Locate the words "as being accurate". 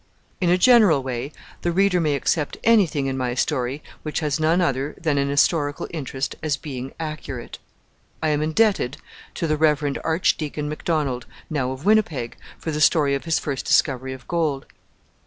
6.41-7.59